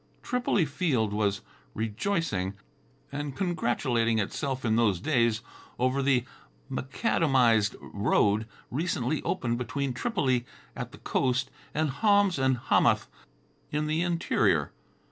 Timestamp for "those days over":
4.75-6.01